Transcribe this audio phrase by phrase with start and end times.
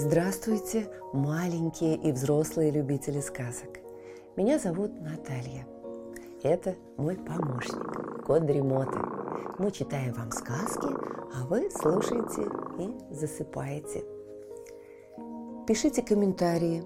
[0.00, 3.80] Здравствуйте, маленькие и взрослые любители сказок.
[4.36, 5.66] Меня зовут Наталья.
[6.44, 8.96] Это мой помощник, кот Дремоты.
[9.58, 10.86] Мы читаем вам сказки,
[11.34, 12.42] а вы слушаете
[12.78, 14.04] и засыпаете.
[15.66, 16.84] Пишите комментарии,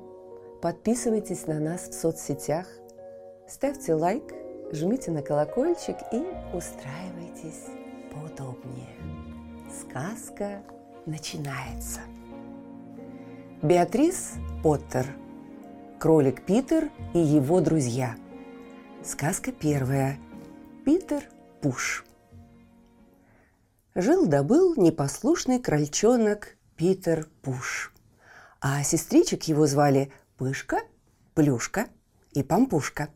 [0.63, 2.67] подписывайтесь на нас в соцсетях,
[3.47, 4.25] ставьте лайк,
[4.73, 6.25] жмите на колокольчик и
[6.57, 7.67] устраивайтесь
[8.11, 8.89] поудобнее.
[9.71, 10.63] Сказка
[11.05, 12.01] начинается.
[13.63, 14.33] Беатрис
[14.65, 15.07] Поттер.
[16.01, 18.17] Кролик Питер и его друзья.
[19.05, 20.19] Сказка первая.
[20.85, 21.31] Питер
[21.61, 22.05] Пуш.
[23.95, 27.93] Жил-добыл непослушный крольчонок Питер Пуш.
[28.61, 30.81] А сестричек его звали Пышка,
[31.35, 31.87] Плюшка
[32.33, 33.11] и Пампушка.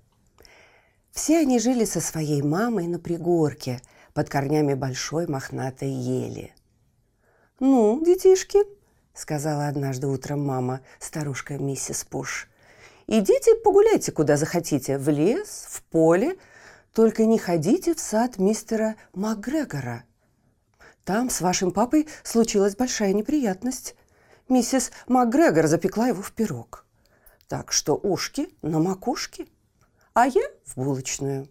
[1.10, 3.83] Все они жили со своей мамой на пригорке
[4.14, 6.55] под корнями большой мохнатой ели.
[7.58, 8.75] «Ну, детишки»,
[9.17, 12.48] сказала однажды утром мама, старушка миссис Пуш.
[13.06, 16.36] «Идите погуляйте, куда захотите, в лес, в поле,
[16.92, 20.05] только не ходите в сад мистера МакГрегора.
[21.05, 23.94] Там с вашим папой случилась большая неприятность.
[24.48, 26.84] Миссис МакГрегор запекла его в пирог.
[27.48, 29.47] Так что ушки на макушке,
[30.12, 31.48] а я в булочную».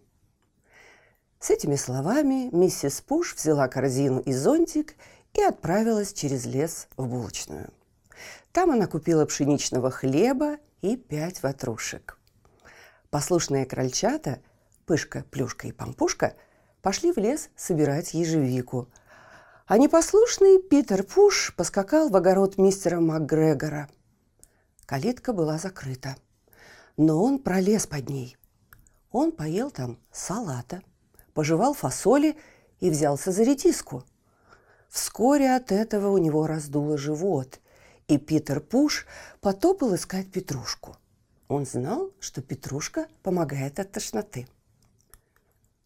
[1.39, 4.95] С этими словами миссис Пуш взяла корзину и зонтик–
[5.35, 7.69] и отправилась через лес в булочную.
[8.51, 12.17] Там она купила пшеничного хлеба и пять ватрушек.
[13.09, 14.39] Послушные крольчата,
[14.85, 16.35] Пышка, Плюшка и Пампушка,
[16.81, 18.87] пошли в лес собирать ежевику.
[19.67, 23.89] А непослушный Питер Пуш поскакал в огород мистера МакГрегора.
[24.85, 26.15] Калитка была закрыта,
[26.97, 28.37] но он пролез под ней.
[29.11, 30.81] Он поел там салата,
[31.33, 32.37] пожевал фасоли
[32.79, 34.03] и взялся за редиску–
[34.95, 37.59] Вскоре от этого у него раздуло живот,
[38.07, 39.05] и Питер Пуш
[39.41, 40.95] потопал искать Петрушку.
[41.49, 44.47] Он знал, что Петрушка помогает от тошноты.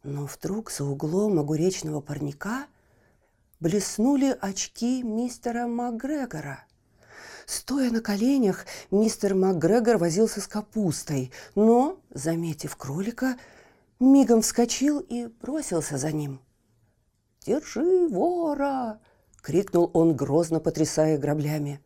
[0.03, 2.67] Но вдруг за углом огуречного парника
[3.59, 6.63] блеснули очки мистера МакГрегора.
[7.47, 13.39] Стоя на коленях, мистер МакГрегор возился с капустой, но, заметив кролика,
[14.00, 16.41] мигом вскочил и бросился за ним–
[17.49, 18.99] «Держи вора!»—
[19.41, 21.79] крикнул он, грозно потрясая граблями.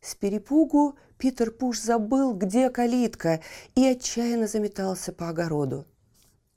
[0.00, 3.40] С перепугу Питер Пуш забыл, где калитка,
[3.74, 5.86] и отчаянно заметался по огороду.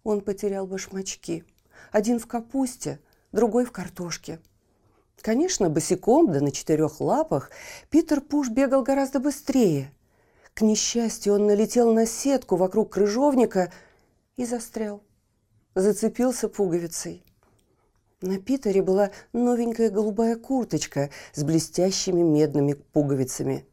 [0.03, 1.43] Он потерял башмачки.
[1.91, 2.99] Один в капусте,
[3.31, 4.39] другой в картошке.
[5.21, 7.49] Конечно, босиком, да на четырех лапах,
[7.89, 9.91] Питер Пуш бегал гораздо быстрее.
[10.53, 13.73] К несчастью, он налетел на сетку вокруг крыжовника
[14.37, 15.01] и застрял.
[15.73, 17.25] Зацепился пуговицей.
[18.21, 23.65] На Питере была новенькая голубая курточка с блестящими медными пуговицами.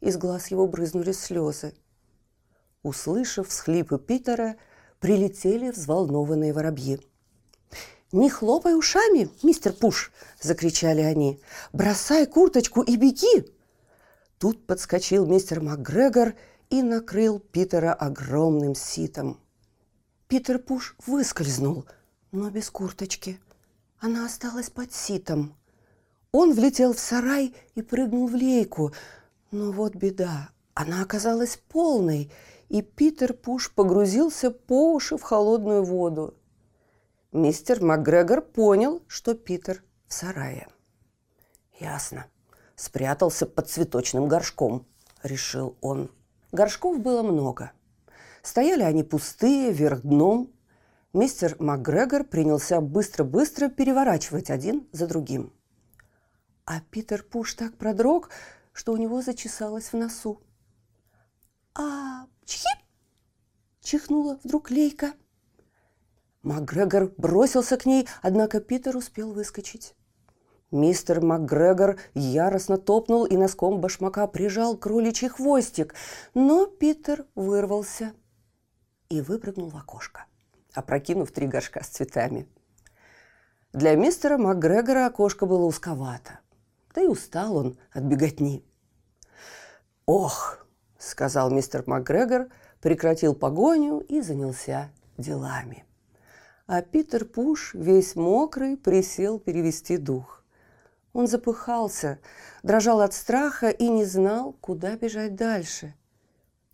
[0.00, 1.74] Из глаз его брызнули слезы.
[2.82, 4.56] Услышав всхлипы Питера,
[5.00, 6.98] прилетели взволнованные воробьи.
[8.10, 11.38] «Не хлопай ушами, мистер Пуш!»– закричали они.
[11.74, 13.52] «Бросай курточку и беги!»
[14.38, 16.32] Тут подскочил мистер МакГрегор
[16.70, 19.38] и накрыл Питера огромным ситом.
[20.26, 21.84] Питер Пуш выскользнул,
[22.32, 23.38] но без курточки–
[24.00, 25.54] она осталась под ситом.
[26.32, 28.92] Он влетел в сарай и прыгнул в лейку.
[29.50, 32.30] Но вот беда, она оказалась полной,
[32.68, 36.34] и Питер Пуш погрузился по уши в холодную воду.
[37.32, 40.68] Мистер МакГрегор понял, что Питер в сарае.
[41.78, 42.26] «Ясно.
[42.76, 44.86] Спрятался под цветочным горшком»,–
[45.22, 46.10] решил он.
[46.52, 47.72] Горшков было много.
[48.42, 50.50] Стояли они пустые, вверх дном,
[51.14, 55.54] Мистер МакГрегор принялся быстро-быстро переворачивать один за другим.
[56.66, 58.28] А Питер Пуш так продрог,
[58.74, 60.42] что у него зачесалось в носу.
[61.74, 62.68] «А, чхи!»–
[63.80, 65.14] чихнула вдруг Лейка.
[66.42, 69.94] МакГрегор бросился к ней, однако Питер успел выскочить.
[70.70, 75.94] Мистер МакГрегор яростно топнул и носком башмака прижал кроличий хвостик,
[76.34, 78.12] но Питер вырвался
[79.08, 80.26] и выпрыгнул в окошко
[80.74, 82.46] опрокинув три горшка с цветами.
[83.72, 86.40] Для мистера МакГрегора окошко было узковато,
[86.94, 88.64] да и устал он от беготни.
[90.06, 90.66] «Ох!»–
[90.98, 92.48] сказал мистер МакГрегор,
[92.80, 95.84] прекратил погоню и занялся делами.
[96.66, 100.44] А Питер Пуш, весь мокрый, присел перевести дух.
[101.12, 102.20] Он запыхался,
[102.62, 105.94] дрожал от страха и не знал, куда бежать дальше.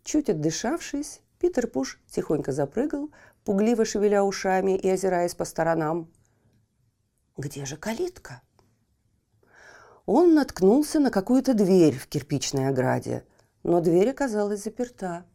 [0.03, 3.09] Чуть отдышавшись, Питер Пуш тихонько запрыгал
[3.45, 6.11] пугливо шевеля ушами и озираясь по сторонам.
[7.37, 8.41] «Где же калитка?»
[10.05, 13.23] он наткнулся на какую-то дверь в кирпичной ограде,
[13.63, 15.25] но дверь оказалась заперта,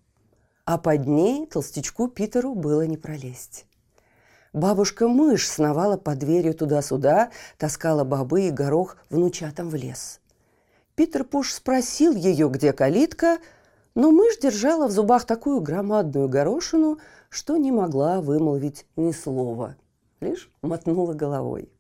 [0.65, 3.67] а под ней толстячку Питеру было не пролезть.
[4.53, 10.21] Бабушка-мышь сновала под дверью туда-сюда, таскала бобы и горох внучатам в лес.
[10.97, 13.39] Питер Пуш спросил ее, где калитка,
[13.95, 16.99] но мышь держала в зубах такую громадную горошину,
[17.29, 19.77] что не могла вымолвить ни слова,
[20.21, 21.71] лишь мотнула головой.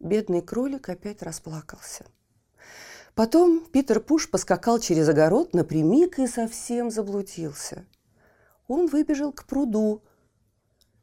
[0.00, 2.04] Бедный кролик опять расплакался.
[3.14, 7.84] Потом Питер Пуш поскакал через огород напрямик и совсем заблудился.
[8.68, 10.02] Он выбежал к пруду.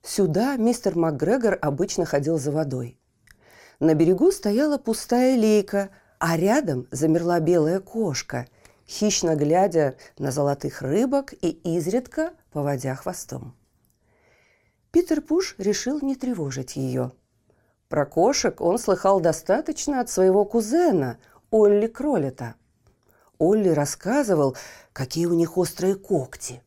[0.02, 2.98] Сюда мистер МакГрегор обычно ходил за водой.
[3.82, 5.90] На берегу стояла пустая лейка,
[6.20, 8.48] а рядом замерла белая кошка,
[8.88, 13.56] хищно глядя на золотых рыбок и изредка поводя хвостом.
[14.92, 17.12] Питер Пуш решил не тревожить ее–
[17.90, 21.20] про кошек он слыхал достаточно от своего кузена,
[21.52, 22.56] Олли Кролета.
[23.38, 24.58] Олли рассказывал,
[24.92, 26.64] какие у них острые когти.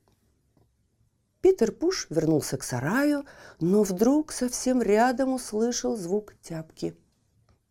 [1.41, 3.25] Питер Пуш вернулся к сараю,
[3.61, 6.97] но вдруг совсем рядом услышал звук тяпки.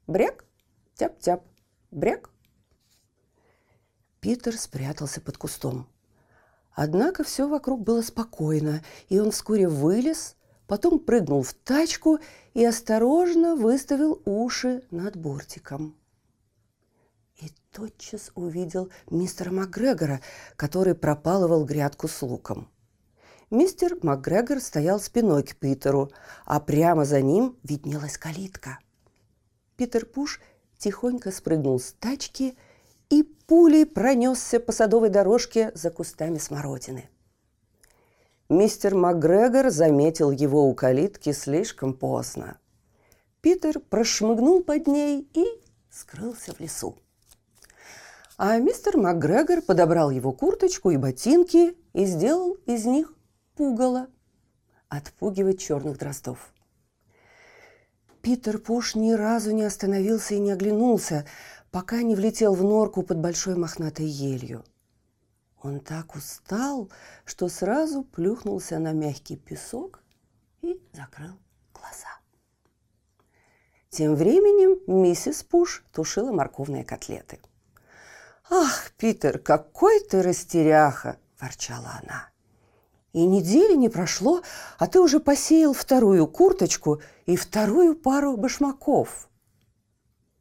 [0.07, 0.45] Бряк,
[0.95, 1.43] тяп-тяп,
[1.91, 2.29] бряк.
[4.27, 5.87] Питер спрятался под кустом.
[6.73, 10.35] Однако все вокруг было спокойно, и он вскоре вылез
[10.67, 12.19] потом прыгнул в тачку
[12.53, 15.95] и осторожно выставил уши над бортиком.
[17.37, 20.19] И тотчас увидел мистера Макгрегора,
[20.57, 22.67] который пропалывал грядку с луком.
[23.49, 26.11] Мистер Макгрегор стоял спиной к Питеру,
[26.43, 28.79] а прямо за ним виднелась калитка.
[29.77, 30.41] Питер Пуш
[30.77, 32.57] тихонько спрыгнул с тачки
[33.09, 37.09] и пулей пронесся по садовой дорожке за кустами смородины–
[38.49, 42.57] Мистер МакГрегор заметил его у калитки слишком поздно.
[43.41, 45.45] Питер прошмыгнул под ней и
[45.91, 46.97] скрылся в лесу.
[48.37, 53.13] А мистер МакГрегор подобрал его курточку и ботинки и сделал из них
[53.55, 54.07] пугало
[54.87, 56.53] отпугивать черных дроздов.
[58.21, 61.25] Питер Пуш ни разу не остановился и не оглянулся,
[61.71, 64.63] пока не влетел в норку под большой мохнатой елью–
[65.61, 66.89] он так устал,
[67.25, 70.01] что сразу плюхнулся на мягкий песок
[70.61, 71.33] и закрыл
[71.73, 72.19] глаза.
[73.89, 77.39] Тем временем миссис Пуш тушила морковные котлеты.
[78.49, 82.29] «Ах, Питер, какой ты растеряха!»– ворчала она.
[83.13, 84.43] «И недели не прошло,
[84.77, 89.26] а ты уже посеял вторую курточку и вторую пару башмаков».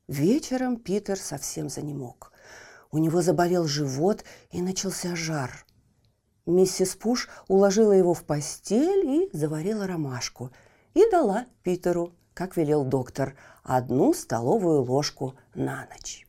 [0.09, 2.33] Вечером Питер совсем занемог–
[2.97, 5.67] у него заболел живот и начался жар.
[6.47, 10.51] Миссис Пуш уложила его в постель и заварила ромашку.
[10.95, 16.27] И дала Питеру, как велел доктор, одну столовую ложку на ночь.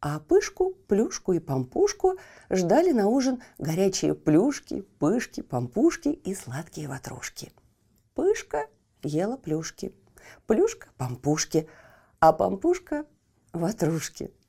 [0.00, 2.16] А Пышку, Плюшку и Пампушку
[2.48, 7.52] ждали на ужин горячие плюшки, пышки, пампушки и сладкие ватрушки.
[8.14, 8.66] Пышка
[9.02, 9.92] ела плюшки,
[10.46, 11.68] Плюшка– пампушки,
[12.20, 13.06] а Пампушка–
[13.52, 14.32] ватрушки–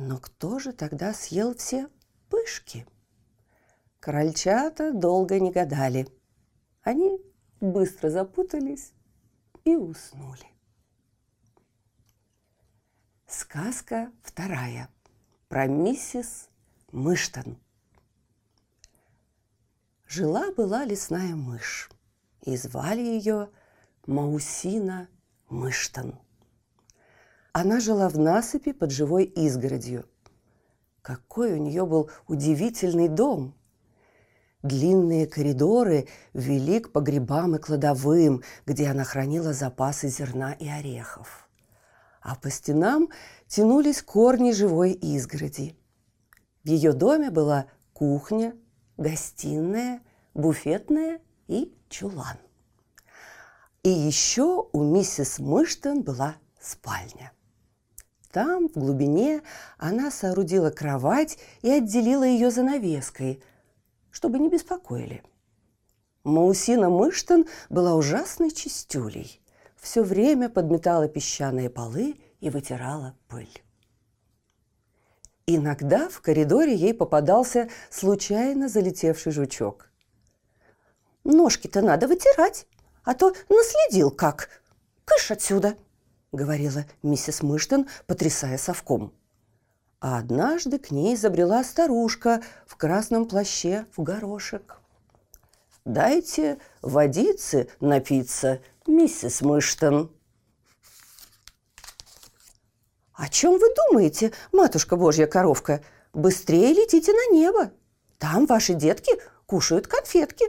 [0.00, 1.88] но кто же тогда съел все
[2.28, 2.86] пышки?
[3.98, 6.06] Крольчата долго не гадали.
[6.82, 7.18] Они
[7.60, 8.92] быстро запутались
[9.64, 10.46] и уснули.
[13.26, 14.88] Сказка вторая
[15.48, 16.48] про миссис
[16.92, 17.58] Мыштон.
[20.06, 21.90] Жила-была лесная мышь,
[22.42, 23.50] и звали ее
[24.06, 25.08] Маусина
[25.48, 26.18] Мыштон–
[27.60, 30.04] она жила в насыпи под живой изгородью.
[31.02, 33.54] Какой у нее был удивительный дом!
[34.62, 41.48] Длинные коридоры вели к погребам и кладовым, где она хранила запасы зерна и орехов.
[42.20, 43.08] А по стенам
[43.46, 45.76] тянулись корни живой изгороди.
[46.64, 48.54] В ее доме была кухня,
[48.96, 50.00] гостиная,
[50.34, 52.36] буфетная и чулан.
[53.82, 57.32] И еще у миссис Мыштон была спальня.
[58.30, 59.42] Там, в глубине,
[59.78, 63.42] она соорудила кровать и отделила ее занавеской,
[64.10, 65.22] чтобы не беспокоили.
[66.24, 69.40] Маусина Мыштон была ужасной чистюлей.
[69.76, 73.62] Все время подметала песчаные полы и вытирала пыль.
[75.46, 79.90] Иногда в коридоре ей попадался случайно залетевший жучок.
[81.24, 82.66] «Ножки-то надо вытирать,
[83.04, 84.50] а то наследил как.
[85.06, 85.76] Кыш отсюда!»–
[86.32, 89.12] говорила миссис Мыштон, потрясая совком.
[90.00, 94.80] А однажды к ней забрела старушка в красном плаще в горошек.
[95.84, 100.12] «Дайте водицы напиться, миссис Мыштон».
[103.14, 105.82] «О чем вы думаете, матушка Божья коровка?
[106.12, 107.72] Быстрее летите на небо!
[108.18, 109.12] Там ваши детки
[109.46, 110.44] кушают конфетки!»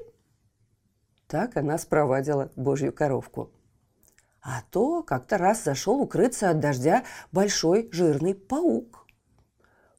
[1.27, 3.51] Так она спровадила Божью коровку.
[4.51, 9.05] А то как-то раз зашел укрыться от дождя большой жирный паук.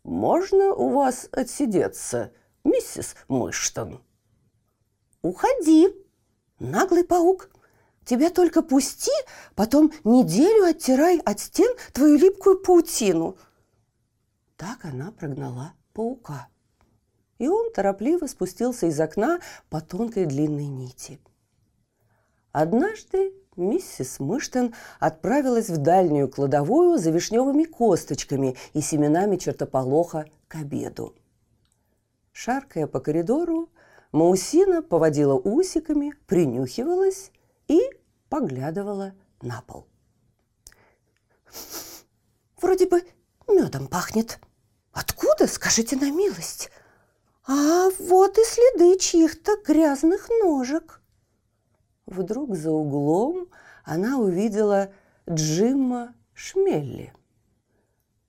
[0.02, 2.32] «Можно у вас отсидеться,
[2.64, 4.02] миссис Мыштон?»
[5.22, 5.94] «Уходи,
[6.58, 7.50] наглый паук!»
[8.04, 9.12] Тебя только пусти,
[9.54, 13.36] потом неделю оттирай от стен твою липкую паутину.
[14.56, 16.48] Так она прогнала паука.
[17.38, 19.38] И он торопливо спустился из окна
[19.68, 21.20] по тонкой длинной нити.
[22.50, 31.14] Однажды миссис Мыштон отправилась в дальнюю кладовую за вишневыми косточками и семенами чертополоха к обеду.
[32.32, 33.68] Шаркая по коридору,
[34.12, 37.32] Маусина поводила усиками, принюхивалась
[37.68, 37.80] и
[38.28, 39.86] поглядывала на пол.
[42.60, 43.02] «Вроде бы
[43.48, 44.38] медом пахнет.
[44.92, 46.70] Откуда, скажите на милость?
[47.46, 50.99] А вот и следы чьих-то грязных ножек».
[52.10, 53.48] Вдруг за углом
[53.84, 54.92] она увидела
[55.28, 57.14] Джима Шмелли.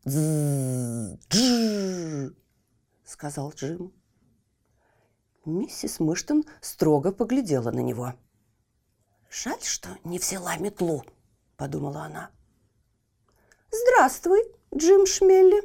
[0.06, 1.22] «Дж-дж-дж!»
[3.04, 3.92] сказал Джим.
[5.44, 8.14] Миссис Мыштон строго поглядела на него–
[9.32, 11.06] «Жаль, что не взяла метлу»,–
[11.58, 12.32] подумала она.
[13.72, 14.44] «Здравствуй,
[14.76, 15.64] Джим Шмелли.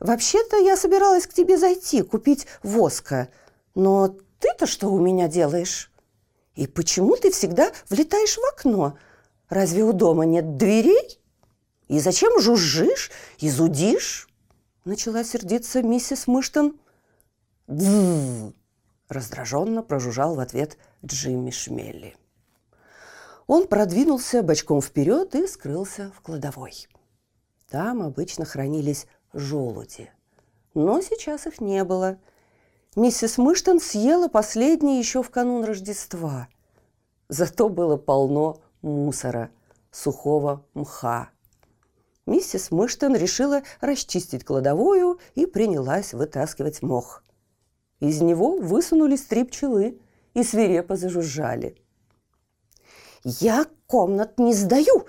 [0.00, 3.28] Вообще-то я собиралась к тебе зайти, купить воска.
[3.74, 5.92] Но ты-то что у меня делаешь?
[6.56, 8.98] И почему ты всегда влетаешь в окно?
[9.48, 11.20] Разве у дома нет дверей?
[11.86, 14.28] И зачем жужжишь и зудишь?»
[14.84, 16.78] Начала сердиться миссис Мыштон.
[19.08, 22.16] Раздраженно прожужжал в ответ Джимми Шмелли.
[23.46, 26.88] Он продвинулся бочком вперед и скрылся в кладовой.
[27.68, 30.10] Там обычно хранились желуди.
[30.74, 32.18] Но сейчас их не было.
[32.96, 36.48] Миссис Мыштон съела последние еще в канун Рождества.
[37.28, 39.50] Зато было полно мусора,
[39.92, 41.30] сухого мха.
[42.26, 47.22] Миссис Мыштон решила расчистить кладовую и принялась вытаскивать мох.
[48.00, 50.00] Из него высунулись три пчелы
[50.34, 51.76] и свирепо зажужжали–
[53.28, 55.04] «Я комнат не сдаю!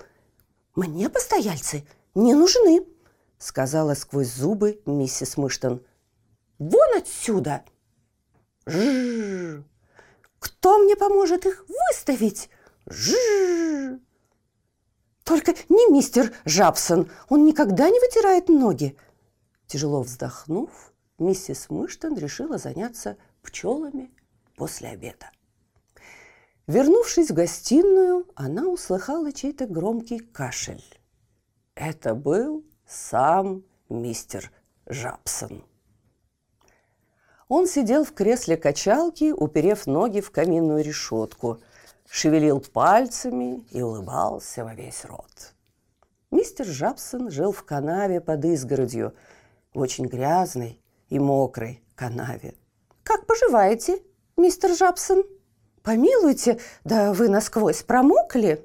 [0.74, 2.84] Мне постояльцы не нужны!»
[3.38, 5.84] сказала сквозь зубы миссис Мыштон.
[6.58, 7.62] «Вон отсюда!»
[8.68, 9.62] Жжж!
[10.38, 12.50] Кто мне поможет их выставить?
[12.88, 13.98] Жжж!
[15.24, 18.96] Только не мистер Жабсон, он никогда не вытирает ноги.
[19.66, 20.70] Тяжело вздохнув,
[21.18, 24.10] миссис Мыштон решила заняться пчелами
[24.56, 25.30] после обеда.
[26.66, 30.84] Вернувшись в гостиную, она услыхала чей-то громкий кашель.
[31.74, 34.50] Это был сам мистер
[34.86, 35.64] Жабсон.
[37.48, 41.60] Он сидел в кресле качалки, уперев ноги в каминную решетку,
[42.08, 45.54] шевелил пальцами и улыбался во весь рот.
[46.30, 49.14] Мистер Жабсон жил в канаве под изгородью,
[49.72, 52.54] в очень грязной и мокрой канаве.
[53.02, 54.02] «Как поживаете,
[54.36, 55.24] мистер Жабсон?»
[55.88, 58.62] Помилуйте, да вы насквозь промокли.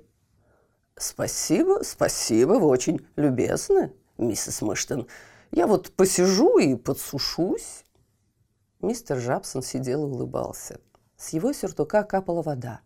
[0.97, 5.07] Спасибо, спасибо, вы очень любезны, миссис Мэштон.
[5.51, 7.82] Я вот посижу и подсушусь.
[8.83, 10.81] Мистер Жабсон сидел и улыбался.
[11.15, 12.81] С его сюртука капала вода.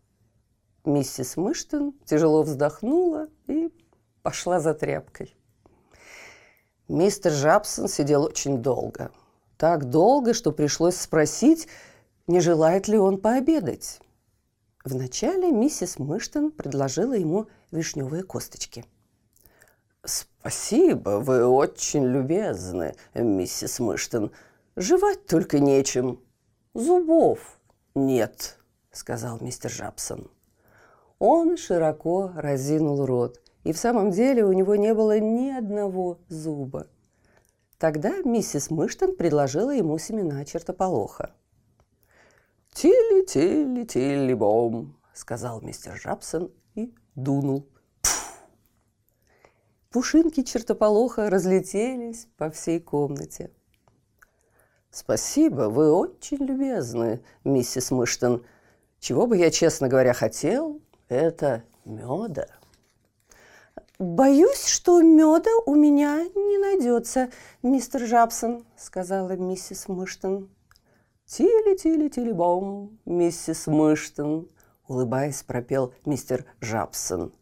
[0.86, 3.74] Миссис Мэштон тяжело вздохнула и
[4.22, 5.36] пошла за тряпкой.
[6.88, 9.10] Мистер Жабсон сидел очень долго.
[9.58, 11.68] Так долго, что пришлось спросить,
[12.28, 14.00] не желает ли он пообедать.
[14.86, 18.86] Вначале миссис Мыштон предложила ему вишневые косточки.
[20.04, 24.32] «Спасибо, вы очень любезны, миссис Мыштон.
[24.80, 26.22] Жевать только нечем.
[26.76, 27.60] Зубов
[27.96, 28.60] нет»,—
[28.92, 30.30] сказал мистер Жабсон.
[31.18, 36.86] Он широко разинул рот, и в самом деле у него не было ни одного зуба.
[37.80, 41.34] Тогда миссис Мыштон предложила ему семена чертополоха.
[42.74, 47.68] «Тили-тили-тили-бом»,— сказал мистер Жабсон и дунул.
[48.04, 48.44] Пфф!
[49.90, 53.50] Пушинки чертополоха разлетелись по всей комнате.
[54.92, 58.46] «Спасибо, вы очень любезны, миссис Мыштон.
[59.00, 62.48] Чего бы я, честно говоря, хотел, это меда».
[64.00, 67.32] «Боюсь, что меда у меня не найдется,
[67.64, 70.50] мистер Жабсон»,— сказала миссис Мыштон.
[71.26, 74.50] «Тили-тили-тили-бом, миссис Мыштон»,—
[74.88, 77.34] улыбаясь, пропел мистер Жабсон.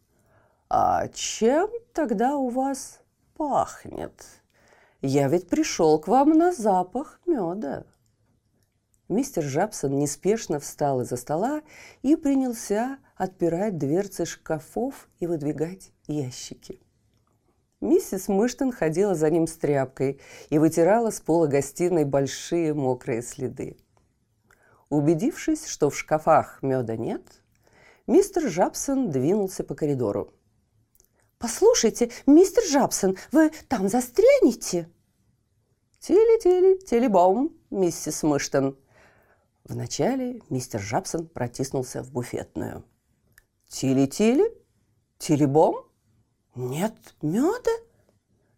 [0.70, 3.00] «А чем тогда у вас
[3.36, 4.24] пахнет?
[5.06, 7.84] Я ведь пришел к вам на запах меда».
[9.08, 11.62] Мистер Жабсон неспешно встал из-за стола
[12.02, 16.80] и принялся отпирать дверцы шкафов и выдвигать ящики.
[17.80, 20.20] Миссис Мыштон ходила за ним с тряпкой
[20.50, 23.76] и вытирала с пола гостиной большие мокрые следы.
[24.88, 27.22] Убедившись, что в шкафах меда нет,
[28.08, 30.32] мистер Жабсон двинулся по коридору.
[31.38, 34.88] «Послушайте, мистер Жабсон, вы там застрянете?»
[36.06, 38.78] «Тили-тили, телебом, миссис Мыштон».
[39.64, 42.84] Вначале мистер Жабсон протиснулся в буфетную.
[43.66, 44.56] «Тили-тили?
[45.18, 45.74] Телебом?
[46.54, 47.72] Нет меда?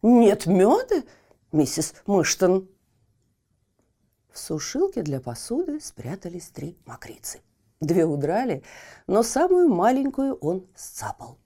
[0.02, 1.02] Нет меда,
[1.50, 2.68] миссис Мыштон?»
[4.30, 7.40] В сушилке для посуды спрятались три мокрицы.
[7.80, 8.62] Две удрали,
[9.06, 11.38] но самую маленькую он сцапал.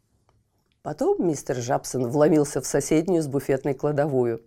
[0.83, 4.45] Потом мистер Жабсон вломился в соседнюю с буфетной кладовую.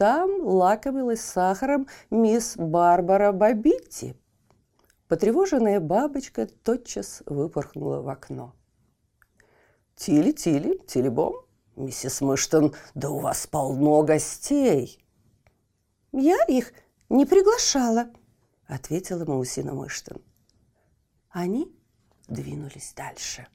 [0.00, 4.16] Там лакомилась сахаром мисс Барбара Бабитти.
[5.08, 8.54] Потревоженная бабочка тотчас выпорхнула в окно.
[9.96, 11.44] «Тили-тили, тили-бом,
[11.76, 15.04] миссис Мыштон, да у вас полно гостей!»
[16.12, 16.72] «Я их
[17.10, 18.08] не приглашала»,—
[18.66, 20.22] ответила Маусина Мыштон.
[21.28, 21.70] Они
[22.26, 23.48] двинулись дальше.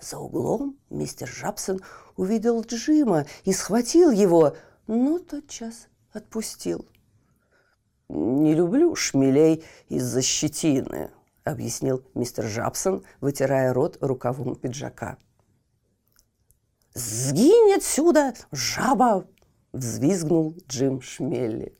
[0.00, 1.80] За углом мистер Жабсон
[2.16, 6.86] увидел Джима и схватил его, но тотчас отпустил.
[8.08, 11.10] «Не люблю шмелей из-за щетины»,—
[11.44, 15.18] объяснил мистер Жабсон, вытирая рот рукавом пиджака.
[16.94, 19.26] «Сгинь отсюда, жаба!»–
[19.72, 21.76] взвизгнул Джим Шмелли.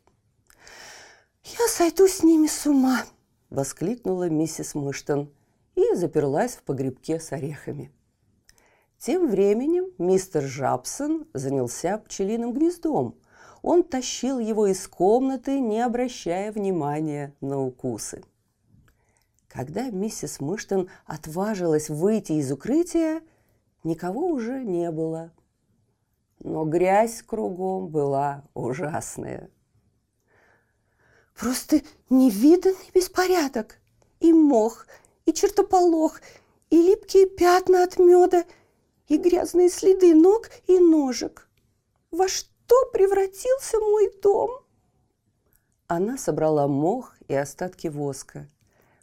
[1.45, 3.05] «Я сойду с ними с ума!»–
[3.51, 5.33] воскликнула миссис Мыштон
[5.77, 7.91] и заперлась в погребке с орехами.
[8.99, 13.15] Тем временем мистер Жабсон занялся пчелиным гнездом.
[13.63, 18.25] Он тащил его из комнаты, не обращая внимания на укусы.
[19.47, 23.23] Когда миссис Мыштон отважилась выйти из укрытия,
[23.85, 25.33] никого уже не было.
[26.41, 29.49] Но грязь кругом была ужасная.
[31.37, 33.79] «Просто невиданный беспорядок!
[34.19, 34.89] И мох,
[35.25, 36.21] и чертополох,
[36.71, 38.45] и липкие пятна от меда,
[39.09, 41.49] и грязные следы ног и ножек.
[42.11, 44.51] Во что превратился мой дом?»
[45.87, 48.49] Она собрала мох и остатки воска.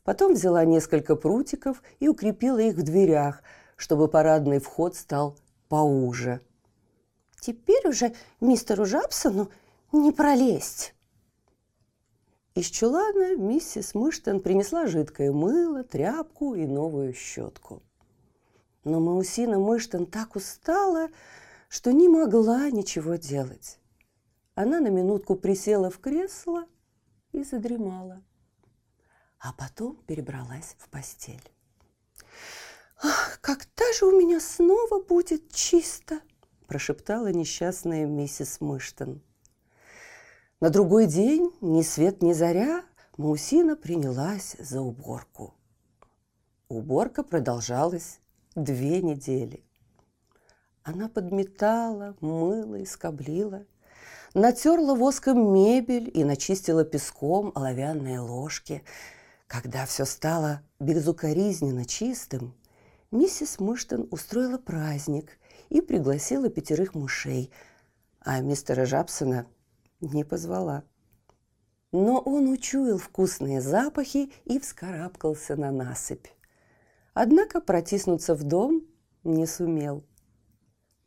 [0.04, 3.44] Потом взяла несколько прутиков и укрепила их в дверях–
[3.76, 5.38] чтобы парадный вход стал
[5.68, 6.42] поуже.
[7.40, 9.52] Теперь уже мистеру Жабсону
[9.92, 10.94] не пролезть.
[12.56, 17.84] Из чулана миссис Мыштон принесла жидкое мыло, тряпку и новую щетку.
[18.86, 21.10] Но Маусина Мыштон так устала,
[21.70, 23.80] что не могла ничего делать.
[24.54, 26.66] Она на минутку присела в кресло
[27.32, 28.22] и задремала,
[29.40, 31.52] а потом перебралась в постель.
[33.02, 36.22] «Ах, когда же у меня снова будет чисто?»–
[36.68, 39.22] прошептала несчастная миссис Мыштон.
[40.62, 42.86] На другой день, ни свет ни заря,
[43.18, 45.56] Маусина принялась за уборку.
[46.70, 48.20] Уборка продолжалась
[48.56, 49.64] две недели.
[50.84, 53.66] Она подметала, мыла и скоблила,
[54.34, 58.84] натерла воском мебель и начистила песком оловянные ложки.
[59.48, 62.56] Когда все стало безукоризненно чистым,
[63.12, 65.38] миссис Мыштон устроила праздник
[65.70, 67.52] и пригласила пятерых мышей,
[68.22, 69.48] а мистера Жабсона
[70.00, 70.84] не позвала.
[71.92, 76.28] Но он учуял вкусные запахи и вскарабкался на насыпь.
[77.16, 78.84] Однако протиснуться в дом
[79.24, 80.04] не сумел.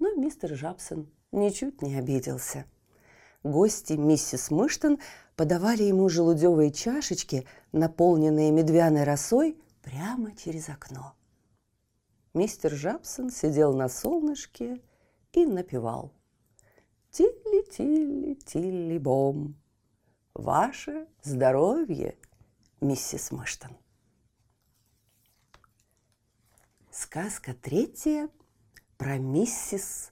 [0.01, 2.65] Но мистер Жабсон ничуть не обиделся.
[3.45, 4.99] Гости миссис Мыштон
[5.37, 11.15] подавали ему желудевые чашечки, наполненные медвяной росой, прямо через окно
[12.39, 14.81] мистер Жабсон сидел на солнышке
[15.33, 16.13] и напевал.
[17.11, 19.57] Тилли-тилли-тилли-бом.
[20.35, 22.17] Ваше здоровье,
[22.81, 23.77] миссис Мэштон.
[27.01, 28.29] Сказка третья
[28.97, 30.11] про миссис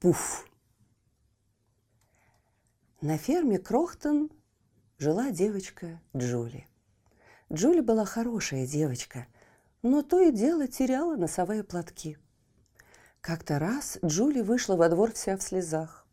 [0.00, 0.44] Пуф.
[3.00, 4.30] На ферме Крохтон
[4.98, 6.66] жила девочка Джули.
[7.52, 9.26] Джули была хорошая девочка–
[9.86, 12.18] но то и дело теряла носовые платки.
[13.20, 16.04] Как-то раз Джули вышла во двор вся в слезах.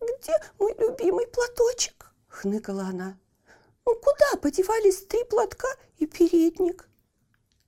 [0.00, 3.18] «Где мой любимый платочек?»– хныкала она.
[3.86, 6.88] «Ну куда подевались три платка и передник?»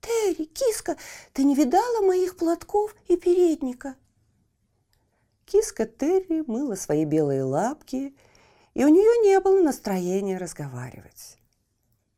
[0.01, 0.97] Терри, киска,
[1.33, 3.95] ты не видала моих платков и передника?
[5.45, 8.15] Киска Терри мыла свои белые лапки,
[8.73, 11.37] и у нее не было настроения разговаривать.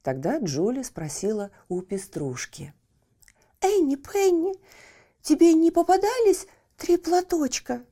[0.01, 2.73] Тогда Джули спросила у пеструшки.
[3.61, 4.53] «Энни, Пенни,
[5.21, 7.85] тебе не попадались три платочка?»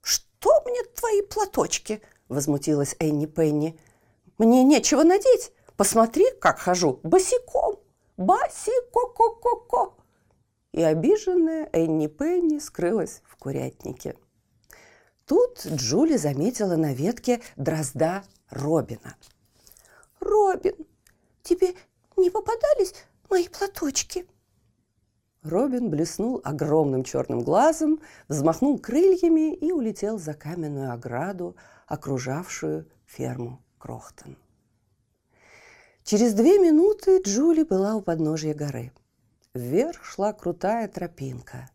[0.00, 3.78] «Что мне твои платочки?»– возмутилась Энни Пенни.
[4.38, 5.52] «Мне нечего надеть.
[5.76, 7.78] Посмотри, как хожу, босиком.
[8.18, 9.94] Баси-ко-ко-ко-ко!»
[10.72, 14.16] И обиженная Энни Пенни скрылась в курятнике.
[15.24, 19.16] Тут Джули заметила на ветке дрозда Робина.
[20.20, 20.74] «Робин,
[21.42, 21.74] тебе
[22.16, 22.94] не попадались
[23.30, 24.26] мои платочки?»
[25.42, 34.36] Робин блеснул огромным черным глазом, взмахнул крыльями и улетел за каменную ограду, окружавшую ферму Крохтон.
[36.08, 38.92] Через две минуты Джули была у подножия горы.
[39.52, 41.68] Вверх шла крутая тропинка.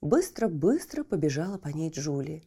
[0.00, 2.44] Быстро-быстро побежала по ней Джули.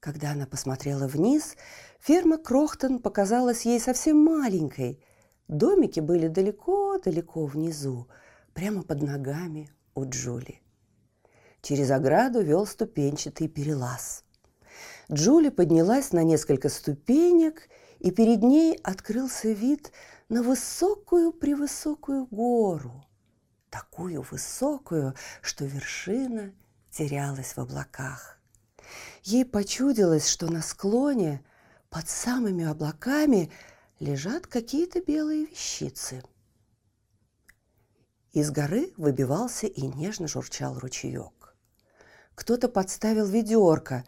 [0.00, 1.54] Когда она посмотрела вниз,
[2.00, 5.00] ферма Крохтон показалась ей совсем маленькой.
[5.46, 8.08] Домики были далеко-далеко внизу–
[8.54, 10.62] прямо под ногами у Джули.
[11.62, 14.24] Через ограду вел ступенчатый перелаз.
[15.12, 17.68] Джули поднялась на несколько ступенек,
[18.00, 19.92] и перед ней открылся вид
[20.28, 23.04] на высокую-превысокую гору.
[23.70, 26.52] Такую высокую, что вершина
[26.90, 28.38] терялась в облаках.
[29.22, 31.44] Ей почудилось, что на склоне
[31.90, 33.50] под самыми облаками
[33.98, 36.22] лежат какие-то белые вещицы–
[38.34, 41.54] из горы выбивался и нежно журчал ручеек.
[42.34, 44.04] Кто-то подставил ведерко,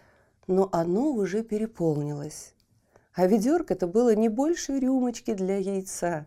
[0.49, 2.53] но оно уже переполнилось.
[3.17, 6.27] А ведерко это было не больше рюмочки для яйца.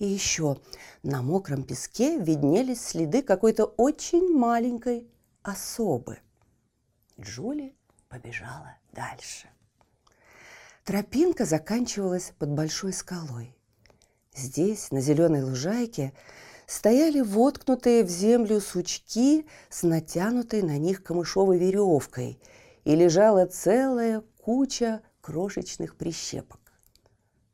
[0.00, 0.58] И еще
[1.04, 5.08] на мокром песке виднелись следы какой-то очень маленькой
[5.42, 6.18] особы.
[7.20, 7.76] Джули
[8.08, 9.48] побежала дальше.
[10.84, 13.56] Тропинка заканчивалась под большой скалой.
[14.34, 16.12] Здесь, на зеленой лужайке,
[16.66, 22.40] стояли воткнутые в землю сучки с натянутой на них камышовой веревкой,
[22.82, 26.60] и лежала целая куча крошечных прищепок.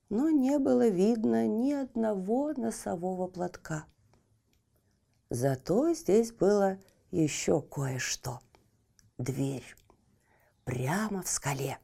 [0.09, 3.85] Но не было видно ни одного носового платка.
[5.31, 6.79] Зато здесь было
[7.11, 8.41] еще кое-что.
[9.19, 9.77] Дверь.
[10.65, 11.79] Прямо в скале.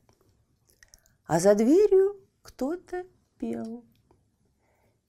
[1.26, 3.04] А за дверью кто-то
[3.38, 3.84] пел.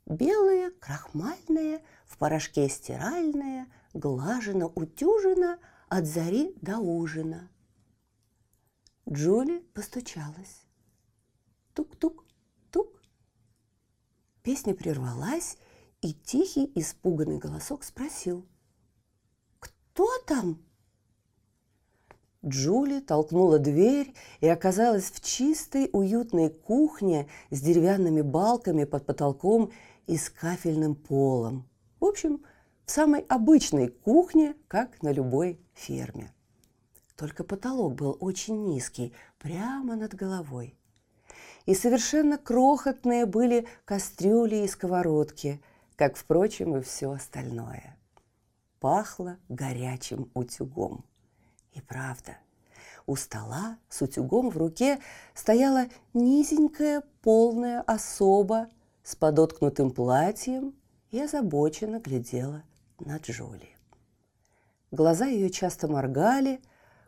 [0.06, 5.58] Белая, крахмальная, в порошке стиральная, глажена, утюжена
[5.88, 7.50] от зари до ужина.
[9.10, 10.65] Джули постучалась.
[11.76, 13.02] Тук-тук-тук.
[14.44, 15.58] Песня прервалась,
[16.02, 18.46] и тихий, испуганный голосок спросил.
[19.60, 20.64] «Кто там?»
[22.46, 29.72] Джули толкнула дверь и оказалась в чистой, уютной кухне с деревянными балками под потолком
[30.08, 31.68] и с кафельным полом.
[32.00, 32.42] В общем,
[32.86, 36.32] в самой обычной кухне, как на любой ферме.
[37.18, 40.78] Только потолок был очень низкий, прямо над головой.
[41.66, 45.62] И совершенно крохотные были кастрюли и сковородки,
[45.96, 47.98] как, впрочем, и все остальное.
[48.80, 51.06] Пахло горячим утюгом.
[51.74, 52.38] И правда,
[53.08, 55.00] у стола с утюгом в руке
[55.34, 58.70] стояла низенькая полная особа
[59.04, 60.74] с подоткнутым платьем
[61.12, 62.64] и озабоченно глядела
[63.00, 63.70] на Джоли.
[64.92, 66.62] Глаза ее часто моргали,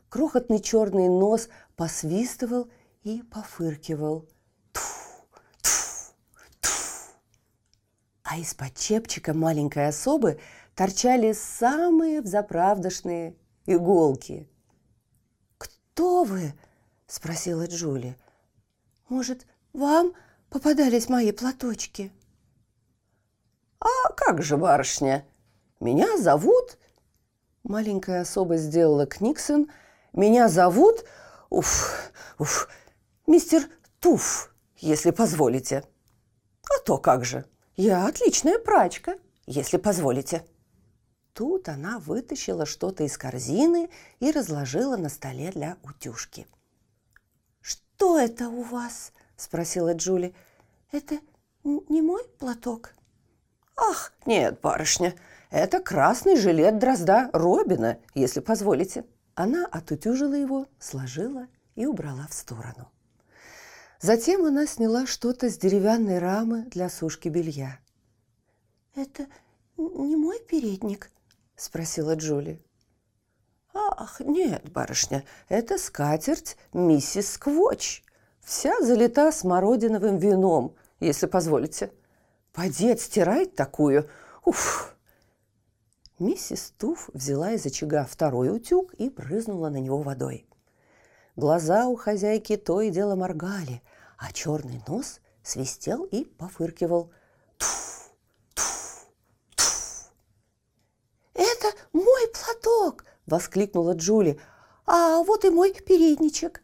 [0.09, 2.69] крохотный черный нос посвистывал
[3.03, 4.27] и пофыркивал.
[4.73, 5.23] Тьфу,
[5.61, 6.23] тьфу,
[6.61, 7.11] тьфу.
[8.29, 10.37] А из-под чепчика маленькой особы
[10.75, 14.49] торчали самые взаправдошные иголки.
[15.57, 16.53] «Кто вы?»–
[17.07, 18.17] спросила Джули.
[19.07, 20.11] «Может, вам
[20.49, 22.11] попадались мои платочки?»
[23.79, 25.25] «А как же, барышня?
[25.79, 26.77] Меня зовут...»
[27.63, 29.71] Маленькая особа сделала Книксон.
[30.11, 31.05] «Меня зовут...
[31.49, 32.67] Уф, уф,
[33.25, 33.63] мистер
[34.01, 35.85] Туф, если позволите».
[36.69, 37.45] «А то как же!
[37.77, 40.43] Я отличная прачка, если позволите».
[41.33, 46.47] Тут она вытащила что-то из корзины и разложила на столе для утюжки.
[47.61, 50.33] «Что это у вас?»– спросила Джули.
[50.91, 51.19] «Это
[51.63, 52.95] не мой платок?»
[53.75, 55.13] «Ах, нет, барышня,
[55.51, 59.05] это красный жилет дрозда Робина, если позволите».
[59.35, 62.91] Она отутюжила его, сложила и убрала в сторону.
[63.99, 67.79] Затем она сняла что-то с деревянной рамы для сушки белья.
[68.95, 69.27] «Это
[69.77, 71.11] не мой передник?»–
[71.55, 72.61] спросила Джули.
[73.73, 78.03] «Ах, нет, барышня, это скатерть миссис Сквотч.
[78.41, 81.91] Вся залита смородиновым вином, если позволите.
[82.53, 84.09] Поди стирать такую.
[84.45, 84.95] Уф!»
[86.19, 90.47] Миссис Туф взяла из очага второй утюг и брызнула на него водой.
[91.37, 93.83] Глаза у хозяйки то и дело моргали,
[94.17, 97.11] а черный нос свистел и пофыркивал.
[97.59, 98.11] Туф,
[98.55, 99.05] туф,
[99.55, 100.11] туф.
[101.35, 104.41] «Это мой платок!»– воскликнула Джули.
[104.87, 106.63] «А вот и мой передничек!»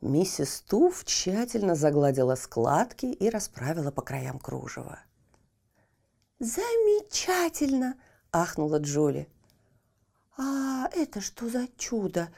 [0.00, 4.98] Миссис Туф тщательно загладила складки и расправила по краям кружева.
[6.40, 7.94] «Замечательно!»–
[8.32, 9.28] ахнула Джули.
[10.36, 12.28] «А это что за чудо?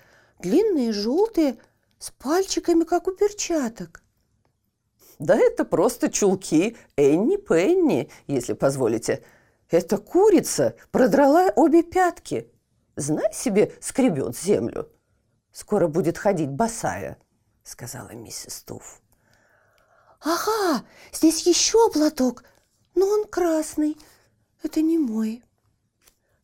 [0.42, 1.58] Длинные желтые,
[1.98, 4.02] с пальчиками, как у перчаток».
[5.18, 9.22] «Да это просто чулки Энни Пенни, если позволите.
[9.68, 12.50] Эта курица продрала обе пятки.
[12.96, 14.90] Знай себе, скребет землю.
[15.52, 17.18] Скоро будет ходить босая»,–
[17.62, 19.02] сказала миссис Туф.
[20.20, 22.44] «Ага, здесь еще платок,
[22.94, 23.98] но он красный.
[24.62, 25.42] Это не мой».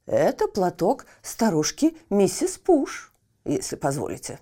[0.07, 3.13] Это платок старушки миссис Пуш,
[3.47, 4.41] если позволите.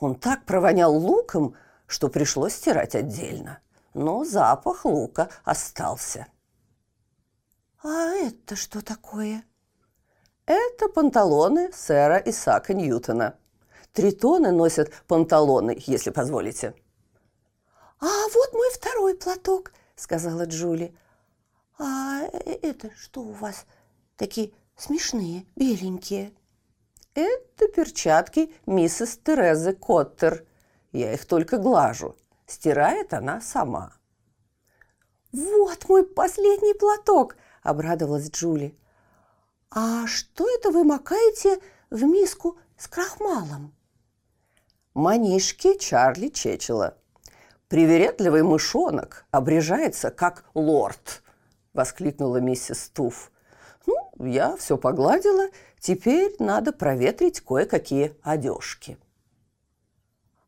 [0.00, 1.54] Он так провонял луком,
[1.86, 3.60] что пришлось стирать отдельно.
[3.94, 6.26] Но запах лука остался.
[7.82, 9.44] «А это что такое?»
[10.46, 13.38] Это панталоны сэра Исаака Ньютона.
[13.92, 16.74] Тритоны носят панталоны, если позволите.
[18.00, 20.96] «А вот мой второй платок»,— сказала Джули.
[21.78, 23.66] «А э, это что у вас?»
[24.22, 26.32] такие смешные, беленькие.
[27.14, 30.46] Это перчатки миссис Терезы Коттер.
[30.92, 32.16] Я их только глажу.
[32.46, 33.92] Стирает она сама.
[35.32, 38.78] «Вот мой последний платок!»– обрадовалась Джули.
[39.70, 43.74] «А что это вы макаете в миску с крахмалом?»
[44.92, 46.98] «Манишки Чарли Чечела.
[47.68, 51.22] Привередливый мышонок обрежается, как лорд!»–
[51.72, 53.32] воскликнула миссис Туф
[54.18, 55.48] я все погладила,
[55.82, 58.96] теперь надо проветрить кое-какие одежки.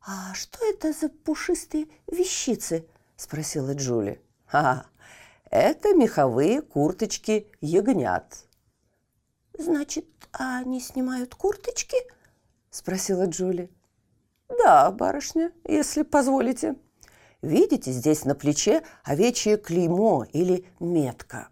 [0.01, 4.21] «А что это за пушистые вещицы?»– спросила Джули.
[4.51, 4.85] «А,
[5.51, 8.47] это меховые курточки ягнят».
[9.57, 11.97] «Значит, они снимают курточки?»–
[12.69, 13.69] спросила Джули.
[14.47, 16.75] «Да, барышня, если позволите.
[17.41, 21.49] Видите, здесь на плече овечье клеймо или метка.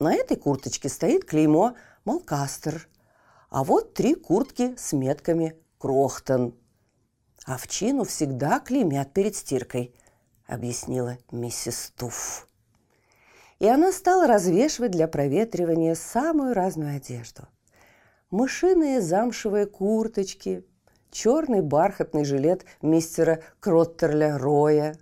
[0.00, 2.88] На этой курточке стоит клеймо «Малкастер»,
[3.48, 6.54] а вот три куртки с метками «Крохтон».
[7.44, 9.94] «Овчину всегда клеймят перед стиркой»,—
[10.46, 12.48] объяснила миссис Туф.
[13.58, 17.42] И она стала развешивать для проветривания самую разную одежду.
[18.30, 20.64] Мышиные замшевые курточки,
[21.10, 24.96] черный бархатный жилет мистера Кроттерля Роя,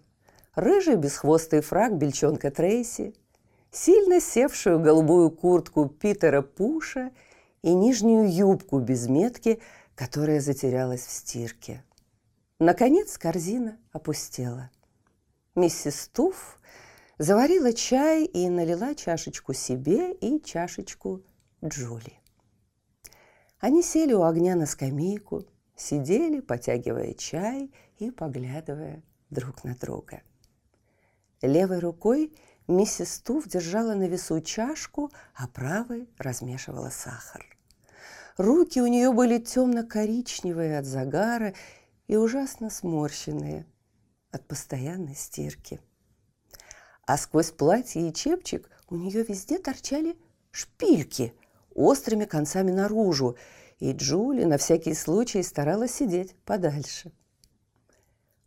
[0.55, 3.15] рыжий бесхвостый фраг бельчонка Трейси—
[3.75, 7.11] сильно севшую голубую куртку Питера Пуша
[7.64, 9.59] и нижнюю юбку без метки,
[9.94, 11.83] которая затерялась в стирке.
[12.59, 14.70] Наконец корзина опустела.
[15.55, 16.61] Миссис Туф
[17.16, 21.22] заварила чай и налила чашечку себе и чашечку
[21.64, 22.20] Джули.
[23.61, 30.20] Они сели у огня на скамейку, сидели, потягивая чай и поглядывая друг на друга.
[31.40, 37.54] Левой рукой– Миссис Туф держала на весу чашку, а правой размешивала сахар.
[38.37, 41.55] Руки у нее были темно-коричневые от загара
[42.09, 43.66] и ужасно сморщенные
[44.33, 45.81] от постоянной стирки.
[47.07, 50.18] А сквозь платье и чепчик у нее везде торчали
[50.51, 51.33] шпильки
[51.75, 53.37] острыми концами наружу,
[53.79, 57.12] и Джули на всякий случай старалась сидеть подальше.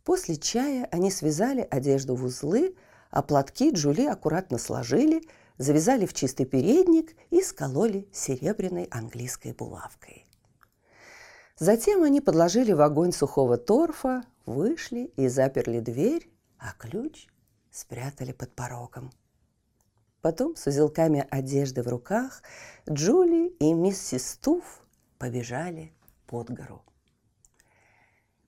[0.04, 2.76] После чая они связали одежду в узлы–
[3.10, 5.22] а платки Джули аккуратно сложили,
[5.58, 10.24] завязали в чистый передник и скололи серебряной английской булавкой.
[11.58, 17.26] Затем они подложили в огонь сухого торфа, вышли и заперли дверь, а ключ
[17.70, 19.10] спрятали под порогом.
[20.20, 22.42] Потом с узелками одежды в руках
[22.88, 24.82] Джули и миссис Туф
[25.18, 25.92] побежали
[26.26, 26.82] под гору.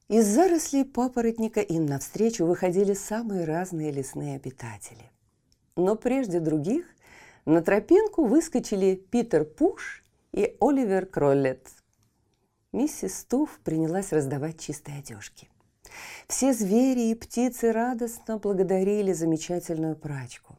[0.08, 5.10] Из зарослей папоротника им навстречу выходили самые разные лесные обитатели.
[5.76, 6.84] Но прежде других
[7.44, 11.68] на тропинку выскочили Питер Пуш и Оливер Кроллет.
[12.72, 15.48] Миссис Туф принялась раздавать чистые одежки.
[16.28, 20.58] Все звери и птицы радостно благодарили замечательную прачку.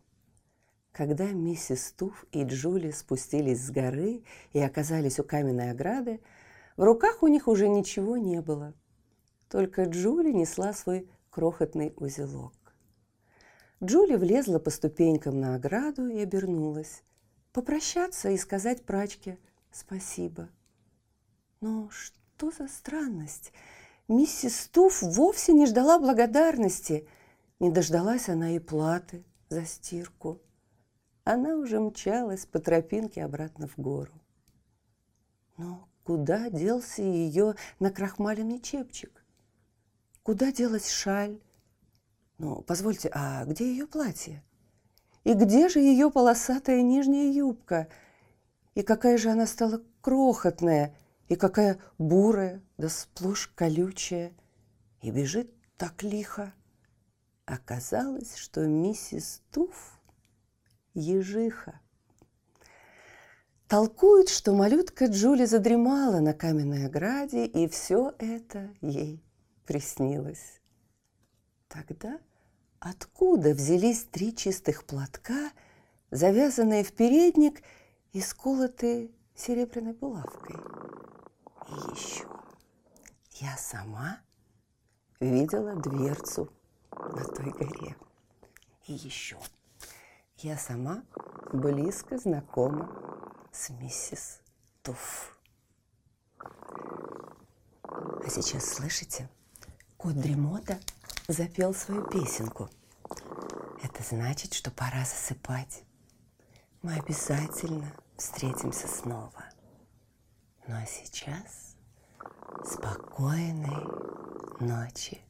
[0.91, 6.19] Когда миссис Туф и Джули спустились с горы и оказались у каменной ограды,
[6.75, 8.73] в руках у них уже ничего не было.
[9.49, 12.53] Только Джули несла свой крохотный узелок.
[13.83, 17.03] Джули влезла по ступенькам на ограду и обернулась.
[17.51, 19.39] Попрощаться и сказать прачке
[19.71, 20.49] спасибо.
[21.61, 23.51] Но что за странность?
[24.07, 27.07] Миссис Туф вовсе не ждала благодарности.
[27.59, 30.41] Не дождалась она и платы за стирку.
[31.23, 34.13] Она уже мчалась по тропинке обратно в гору.
[35.57, 39.25] Но куда делся ее накрахмаленный чепчик?
[40.23, 41.39] Куда делась шаль?
[42.41, 44.43] Ну, позвольте, а где ее платье?
[45.23, 47.87] И где же ее полосатая нижняя юбка?
[48.73, 50.95] И какая же она стала крохотная,
[51.27, 54.33] и какая бурая, да сплошь колючая,
[55.03, 56.51] и бежит так лихо.
[57.45, 60.01] Оказалось, что миссис Туф–
[60.95, 61.79] ежиха.
[63.67, 69.23] Толкует, что малютка Джули задремала на каменной ограде, и все это ей
[69.67, 70.59] приснилось.
[71.67, 72.19] Тогда
[72.81, 75.51] откуда взялись три чистых платка,
[76.09, 77.61] завязанные в передник
[78.11, 80.55] и сколотые серебряной булавкой?
[81.69, 82.25] И еще
[83.33, 84.19] я сама
[85.19, 86.49] видела дверцу
[86.91, 87.95] на той горе.
[88.87, 89.37] И еще
[90.37, 91.03] я сама
[91.53, 92.89] близко знакома
[93.51, 94.41] с миссис
[94.81, 95.37] Туф.
[97.83, 99.29] А сейчас слышите?
[99.97, 100.79] Кот Дремота
[101.27, 102.69] запел свою песенку.
[103.83, 105.83] Это значит, что пора засыпать.
[106.81, 109.45] Мы обязательно встретимся снова.
[110.67, 111.75] Ну а сейчас
[112.65, 113.85] спокойной
[114.59, 115.21] ночи.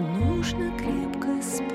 [0.00, 1.70] Нужно крепко спать.